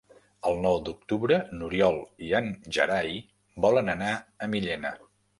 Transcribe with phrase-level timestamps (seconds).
[0.51, 3.11] El nou d'octubre n'Oriol i en Gerai
[3.67, 4.15] volen anar
[4.47, 4.93] a Millena.